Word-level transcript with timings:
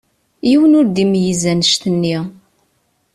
Yiwen 0.49 0.77
ur 0.79 0.85
d-imeyyez 0.87 1.43
annect-nni. 1.51 2.17